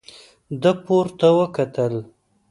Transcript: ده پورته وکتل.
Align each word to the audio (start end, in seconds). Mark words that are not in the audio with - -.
ده 0.61 0.71
پورته 0.85 1.27
وکتل. 1.37 1.93